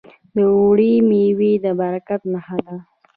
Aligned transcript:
د 0.35 0.37
اوړي 0.53 0.93
میوې 1.09 1.53
د 1.63 1.65
برکت 1.79 2.21
نښه 2.33 2.57
ده. 2.65 2.75